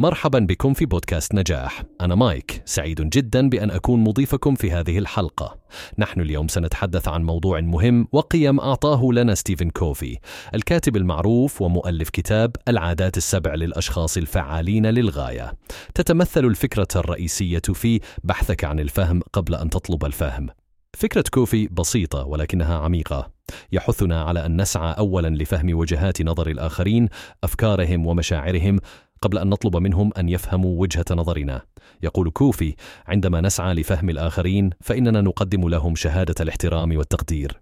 مرحبا 0.00 0.38
بكم 0.38 0.74
في 0.74 0.86
بودكاست 0.86 1.34
نجاح. 1.34 1.82
أنا 2.00 2.14
مايك. 2.14 2.62
سعيد 2.64 3.00
جدا 3.10 3.48
بأن 3.48 3.70
أكون 3.70 4.04
مضيفكم 4.04 4.54
في 4.54 4.72
هذه 4.72 4.98
الحلقة. 4.98 5.58
نحن 5.98 6.20
اليوم 6.20 6.48
سنتحدث 6.48 7.08
عن 7.08 7.22
موضوع 7.24 7.60
مهم 7.60 8.08
وقيم 8.12 8.60
أعطاه 8.60 9.08
لنا 9.12 9.34
ستيفن 9.34 9.70
كوفي 9.70 10.18
الكاتب 10.54 10.96
المعروف 10.96 11.62
ومؤلف 11.62 12.10
كتاب 12.10 12.56
العادات 12.68 13.16
السبع 13.16 13.54
للأشخاص 13.54 14.16
الفعالين 14.16 14.86
للغاية. 14.86 15.52
تتمثل 15.94 16.44
الفكرة 16.44 16.88
الرئيسية 16.96 17.62
في 17.74 18.00
بحثك 18.24 18.64
عن 18.64 18.80
الفهم 18.80 19.20
قبل 19.32 19.54
أن 19.54 19.70
تطلب 19.70 20.04
الفهم. 20.04 20.46
فكرة 20.96 21.24
كوفي 21.32 21.68
بسيطة 21.68 22.24
ولكنها 22.24 22.78
عميقة. 22.78 23.30
يحثنا 23.72 24.22
على 24.22 24.46
أن 24.46 24.60
نسعى 24.60 24.94
أولا 24.98 25.28
لفهم 25.28 25.74
وجهات 25.74 26.22
نظر 26.22 26.50
الآخرين 26.50 27.08
أفكارهم 27.44 28.06
ومشاعرهم 28.06 28.78
قبل 29.22 29.38
أن 29.38 29.48
نطلب 29.48 29.76
منهم 29.76 30.10
أن 30.18 30.28
يفهموا 30.28 30.80
وجهة 30.80 31.04
نظرنا. 31.10 31.62
يقول 32.02 32.30
كوفي 32.30 32.74
عندما 33.06 33.40
نسعى 33.40 33.74
لفهم 33.74 34.10
الآخرين 34.10 34.70
فإننا 34.80 35.20
نقدم 35.20 35.68
لهم 35.68 35.94
شهادة 35.94 36.34
الاحترام 36.40 36.96
والتقدير. 36.96 37.60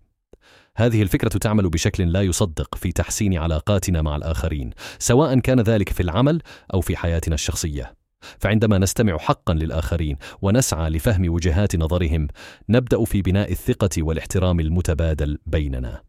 هذه 0.77 1.03
الفكرة 1.03 1.29
تعمل 1.29 1.69
بشكل 1.69 2.13
لا 2.13 2.23
يصدق 2.23 2.75
في 2.75 2.93
تحسين 2.93 3.39
علاقاتنا 3.39 4.03
مع 4.03 4.17
الآخرين 4.17 4.71
سواء 4.99 5.39
كان 5.39 5.61
ذلك 5.61 5.89
في 5.89 6.03
العمل 6.03 6.43
أو 6.75 6.81
في 6.81 6.97
حياتنا 6.97 7.35
الشخصية. 7.35 7.95
فعندما 8.39 8.79
نستمع 8.79 9.19
حقا 9.19 9.55
للآخرين 9.55 10.17
ونسعى 10.43 10.91
لفهم 10.91 11.33
وجهات 11.33 11.77
نظرهم 11.77 12.29
نبدأ 12.69 13.05
في 13.05 13.23
بناء 13.23 13.53
الثقة 13.53 14.03
والاحترام 14.03 14.61
المتبادل 14.61 15.39
بيننا. 15.47 16.03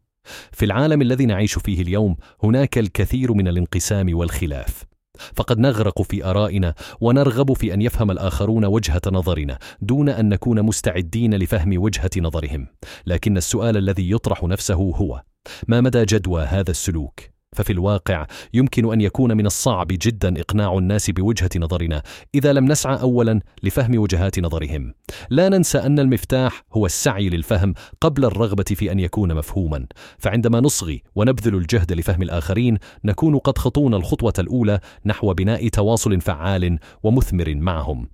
في 0.52 0.66
العالم 0.66 1.02
الذي 1.02 1.26
نعيش 1.26 1.60
فيه 1.60 1.82
اليوم 1.82 2.18
هناك 2.44 2.78
الكثير 2.78 3.34
من 3.34 3.48
الانقسام 3.48 4.18
والخلاف. 4.18 4.89
فقد 5.36 5.60
نغرق 5.60 6.02
في 6.02 6.26
آرائنا 6.26 6.74
ونرغب 7.02 7.54
في 7.54 7.74
أن 7.74 7.82
يفهم 7.82 8.12
الآخرون 8.12 8.66
وجهة 8.66 9.02
نظرنا 9.08 9.58
دون 9.82 10.10
أن 10.10 10.30
نكون 10.30 10.62
مستعدين 10.62 11.34
لفهم 11.34 11.82
وجهة 11.82 12.12
نظرهم. 12.18 12.68
لكن 13.06 13.38
السؤال 13.38 13.78
الذي 13.78 14.12
يطرح 14.12 14.44
نفسه 14.44 14.76
هو 14.76 15.22
ما 15.68 15.82
مدى 15.82 16.06
جدوى 16.06 16.44
هذا 16.44 16.72
السلوك؟ 16.72 17.39
ففي 17.56 17.74
الواقع 17.74 18.28
يمكن 18.54 18.94
أن 18.94 19.02
يكون 19.02 19.38
من 19.38 19.46
الصعب 19.46 19.88
جدا 19.92 20.40
إقناع 20.42 20.78
الناس 20.78 21.10
بوجهة 21.10 21.50
نظرنا 21.58 22.04
إذا 22.36 22.54
لم 22.54 22.66
نسعى 22.66 23.02
اولا 23.02 23.40
لفهم 23.64 24.00
وجهات 24.00 24.40
نظرهم. 24.40 24.94
لا 25.30 25.50
ننسى 25.50 25.78
أن 25.78 26.00
المفتاح 26.00 26.64
هو 26.74 26.86
السعي 26.86 27.30
للفهم 27.30 27.74
قبل 28.02 28.26
الرغبة 28.26 28.66
في 28.76 28.92
أن 28.92 29.00
يكون 29.00 29.36
مفهوما. 29.36 29.86
فعندما 30.18 30.60
نصغي 30.60 31.04
ونبذل 31.16 31.56
الجهد 31.56 31.94
لفهم 31.94 32.22
الآخرين 32.22 32.78
نكون 33.04 33.38
قد 33.38 33.58
خطونا 33.58 33.98
الخطوة 33.98 34.34
الأولى 34.40 34.80
نحو 35.06 35.34
بناء 35.34 35.68
تواصل 35.68 36.22
فعال 36.22 36.80
ومثمر 37.04 37.56
معهم. 37.56 38.10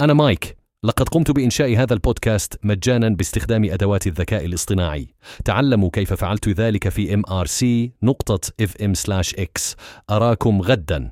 أنا 0.00 0.14
مايك 0.14 0.59
لقد 0.84 1.08
قمت 1.08 1.30
بإنشاء 1.30 1.76
هذا 1.76 1.94
البودكاست 1.94 2.58
مجانا 2.62 3.08
باستخدام 3.08 3.64
أدوات 3.64 4.06
الذكاء 4.06 4.44
الاصطناعي. 4.44 5.14
تعلموا 5.44 5.90
كيف 5.92 6.12
فعلت 6.12 6.48
ذلك 6.48 6.88
في 6.88 7.16
mrc 7.16 7.90
نقطة 8.02 8.40
fm/x. 8.62 9.76
أراكم 10.10 10.62
غدا. 10.62 11.10